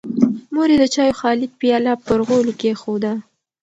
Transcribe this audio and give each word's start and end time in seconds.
مور 0.53 0.69
یې 0.73 0.77
د 0.81 0.85
چایو 0.93 1.17
خالي 1.19 1.47
پیاله 1.59 1.93
پر 2.05 2.19
غولي 2.27 2.53
کېښوده. 2.61 3.13